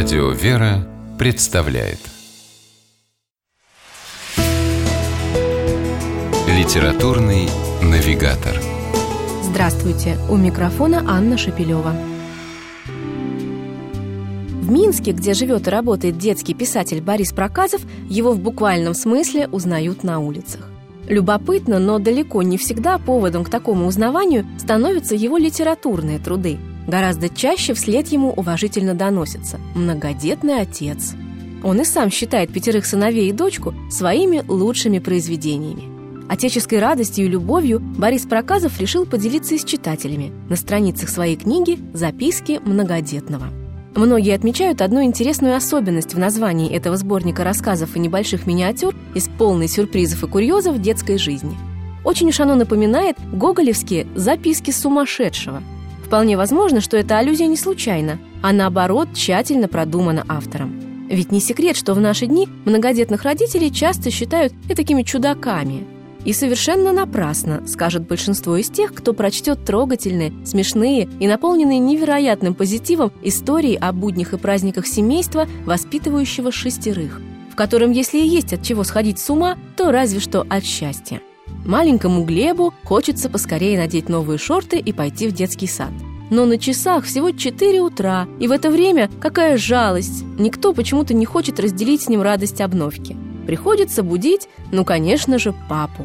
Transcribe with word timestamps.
Радио 0.00 0.30
«Вера» 0.30 0.86
представляет 1.18 1.98
Литературный 6.46 7.48
навигатор 7.82 8.54
Здравствуйте! 9.42 10.16
У 10.30 10.36
микрофона 10.36 11.02
Анна 11.08 11.36
Шапилева. 11.36 11.96
В 14.62 14.70
Минске, 14.70 15.10
где 15.10 15.34
живет 15.34 15.66
и 15.66 15.70
работает 15.70 16.16
детский 16.16 16.54
писатель 16.54 17.00
Борис 17.00 17.32
Проказов, 17.32 17.80
его 18.08 18.30
в 18.30 18.38
буквальном 18.38 18.94
смысле 18.94 19.48
узнают 19.48 20.04
на 20.04 20.20
улицах. 20.20 20.68
Любопытно, 21.08 21.80
но 21.80 21.98
далеко 21.98 22.44
не 22.44 22.56
всегда 22.56 22.98
поводом 22.98 23.42
к 23.42 23.50
такому 23.50 23.88
узнаванию 23.88 24.46
становятся 24.60 25.16
его 25.16 25.38
литературные 25.38 26.20
труды. 26.20 26.56
Гораздо 26.88 27.28
чаще 27.28 27.74
вслед 27.74 28.08
ему 28.08 28.30
уважительно 28.30 28.94
доносится 28.94 29.60
«многодетный 29.74 30.62
отец». 30.62 31.14
Он 31.62 31.80
и 31.82 31.84
сам 31.84 32.10
считает 32.10 32.50
пятерых 32.50 32.86
сыновей 32.86 33.28
и 33.28 33.32
дочку 33.32 33.74
своими 33.90 34.42
лучшими 34.48 34.98
произведениями. 34.98 35.82
Отеческой 36.30 36.78
радостью 36.78 37.26
и 37.26 37.28
любовью 37.28 37.80
Борис 37.80 38.24
Проказов 38.24 38.80
решил 38.80 39.04
поделиться 39.04 39.54
и 39.54 39.58
с 39.58 39.64
читателями 39.64 40.32
на 40.48 40.56
страницах 40.56 41.10
своей 41.10 41.36
книги 41.36 41.78
«Записки 41.92 42.58
многодетного». 42.64 43.48
Многие 43.94 44.34
отмечают 44.34 44.80
одну 44.80 45.02
интересную 45.02 45.56
особенность 45.56 46.14
в 46.14 46.18
названии 46.18 46.72
этого 46.72 46.96
сборника 46.96 47.44
рассказов 47.44 47.96
и 47.96 47.98
небольших 47.98 48.46
миниатюр 48.46 48.94
из 49.14 49.28
полной 49.28 49.68
сюрпризов 49.68 50.24
и 50.24 50.26
курьезов 50.26 50.80
детской 50.80 51.18
жизни. 51.18 51.56
Очень 52.04 52.30
уж 52.30 52.40
оно 52.40 52.54
напоминает 52.54 53.18
гоголевские 53.30 54.06
«записки 54.14 54.70
сумасшедшего». 54.70 55.62
Вполне 56.08 56.36
возможно, 56.36 56.80
что 56.80 56.96
эта 56.96 57.18
аллюзия 57.18 57.46
не 57.46 57.56
случайна, 57.56 58.18
а 58.42 58.52
наоборот 58.52 59.10
тщательно 59.14 59.68
продумана 59.68 60.24
автором. 60.26 61.06
Ведь 61.08 61.30
не 61.30 61.40
секрет, 61.40 61.76
что 61.76 61.94
в 61.94 62.00
наши 62.00 62.26
дни 62.26 62.48
многодетных 62.64 63.22
родителей 63.22 63.72
часто 63.72 64.10
считают 64.10 64.52
такими 64.74 65.02
чудаками– 65.02 65.86
и 66.24 66.32
совершенно 66.32 66.92
напрасно, 66.92 67.66
скажет 67.66 68.06
большинство 68.06 68.56
из 68.56 68.68
тех, 68.68 68.92
кто 68.92 69.12
прочтет 69.12 69.64
трогательные, 69.64 70.32
смешные 70.44 71.08
и 71.20 71.28
наполненные 71.28 71.78
невероятным 71.78 72.54
позитивом 72.54 73.12
истории 73.22 73.74
о 73.74 73.92
буднях 73.92 74.34
и 74.34 74.36
праздниках 74.36 74.86
семейства, 74.86 75.46
воспитывающего 75.64 76.50
шестерых, 76.50 77.20
в 77.50 77.56
котором, 77.56 77.92
если 77.92 78.18
и 78.18 78.26
есть 78.26 78.52
от 78.52 78.62
чего 78.62 78.84
сходить 78.84 79.18
с 79.18 79.30
ума, 79.30 79.56
то 79.76 79.92
разве 79.92 80.20
что 80.20 80.44
от 80.48 80.64
счастья. 80.64 81.20
Маленькому 81.64 82.24
Глебу 82.24 82.72
хочется 82.84 83.28
поскорее 83.28 83.78
надеть 83.78 84.08
новые 84.08 84.38
шорты 84.38 84.78
и 84.78 84.92
пойти 84.92 85.28
в 85.28 85.32
детский 85.32 85.66
сад. 85.66 85.92
Но 86.30 86.44
на 86.44 86.58
часах 86.58 87.04
всего 87.04 87.30
4 87.30 87.80
утра, 87.80 88.26
и 88.38 88.48
в 88.48 88.52
это 88.52 88.70
время 88.70 89.10
какая 89.20 89.56
жалость! 89.56 90.24
Никто 90.38 90.72
почему-то 90.72 91.14
не 91.14 91.24
хочет 91.24 91.58
разделить 91.60 92.02
с 92.02 92.08
ним 92.08 92.22
радость 92.22 92.60
обновки– 92.60 93.16
приходится 93.48 94.02
будить, 94.02 94.46
ну, 94.72 94.84
конечно 94.84 95.38
же, 95.38 95.54
папу. 95.70 96.04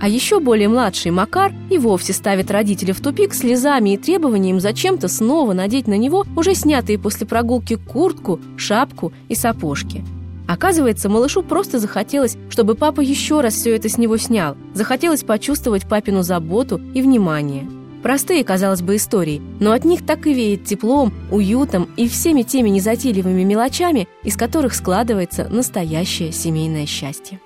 А 0.00 0.08
еще 0.08 0.40
более 0.40 0.68
младший 0.68 1.12
Макар 1.12 1.52
и 1.70 1.78
вовсе 1.78 2.12
ставит 2.12 2.50
родителей 2.50 2.92
в 2.92 3.00
тупик 3.00 3.32
слезами 3.32 3.90
и 3.90 3.96
требованием 3.96 4.58
зачем-то 4.58 5.06
снова 5.06 5.52
надеть 5.52 5.86
на 5.86 5.96
него 5.96 6.26
уже 6.34 6.56
снятые 6.56 6.98
после 6.98 7.28
прогулки 7.28 7.76
куртку, 7.76 8.40
шапку 8.56 9.12
и 9.28 9.36
сапожки. 9.36 10.04
Оказывается, 10.50 11.08
малышу 11.08 11.44
просто 11.44 11.78
захотелось, 11.78 12.36
чтобы 12.48 12.74
папа 12.74 13.00
еще 13.00 13.40
раз 13.40 13.54
все 13.54 13.76
это 13.76 13.88
с 13.88 13.98
него 13.98 14.16
снял. 14.16 14.56
Захотелось 14.74 15.22
почувствовать 15.22 15.88
папину 15.88 16.24
заботу 16.24 16.80
и 16.92 17.02
внимание– 17.02 17.70
Простые, 18.02 18.44
казалось 18.44 18.80
бы, 18.80 18.96
истории, 18.96 19.42
но 19.60 19.72
от 19.72 19.84
них 19.84 20.06
так 20.06 20.26
и 20.26 20.32
веет 20.32 20.64
теплом, 20.64 21.12
уютом 21.30 21.86
и 21.98 22.08
всеми 22.08 22.40
теми 22.40 22.70
незатейливыми 22.70 23.42
мелочами, 23.42 24.08
из 24.24 24.38
которых 24.38 24.74
складывается 24.74 25.46
настоящее 25.50 26.32
семейное 26.32 26.86
счастье. 26.86 27.40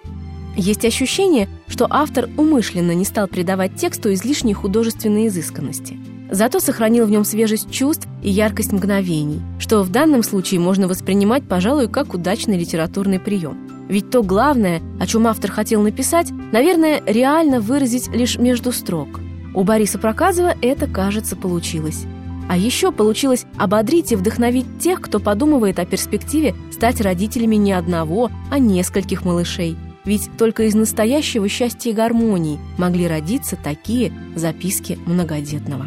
Есть 0.56 0.84
ощущение, 0.84 1.48
что 1.66 1.88
автор 1.90 2.28
умышленно 2.36 2.92
не 2.92 3.04
стал 3.04 3.26
придавать 3.26 3.74
тексту 3.74 4.12
излишней 4.12 4.54
художественной 4.54 5.26
изысканности. 5.26 5.98
Зато 6.30 6.60
сохранил 6.60 7.06
в 7.06 7.10
нем 7.10 7.24
свежесть 7.24 7.70
чувств 7.70 8.08
и 8.22 8.30
яркость 8.30 8.72
мгновений, 8.72 9.40
что 9.58 9.82
в 9.82 9.90
данном 9.90 10.22
случае 10.22 10.60
можно 10.60 10.88
воспринимать, 10.88 11.46
пожалуй, 11.48 11.88
как 11.88 12.14
удачный 12.14 12.58
литературный 12.58 13.20
прием. 13.20 13.86
Ведь 13.88 14.10
то 14.10 14.22
главное, 14.22 14.80
о 14.98 15.06
чем 15.06 15.26
автор 15.26 15.50
хотел 15.50 15.82
написать, 15.82 16.30
наверное, 16.52 17.02
реально 17.06 17.60
выразить 17.60 18.08
лишь 18.08 18.38
между 18.38 18.72
строк– 18.72 19.20
у 19.54 19.62
Бориса 19.62 19.98
Проказова 19.98 20.56
это, 20.60 20.88
кажется, 20.88 21.36
получилось. 21.36 22.04
А 22.48 22.56
еще 22.56 22.90
получилось 22.90 23.46
ободрить 23.56 24.12
и 24.12 24.16
вдохновить 24.16 24.66
тех, 24.80 25.00
кто 25.00 25.20
подумывает 25.20 25.78
о 25.78 25.86
перспективе 25.86 26.54
стать 26.72 27.00
родителями 27.00 27.54
не 27.54 27.72
одного, 27.72 28.30
а 28.50 28.58
нескольких 28.58 29.24
малышей. 29.24 29.76
Ведь 30.04 30.28
только 30.36 30.64
из 30.64 30.74
настоящего 30.74 31.48
счастья 31.48 31.90
и 31.90 31.94
гармонии 31.94 32.58
могли 32.76 33.06
родиться 33.06 33.56
такие 33.56 34.12
записки 34.34 34.98
многодетного. 35.06 35.86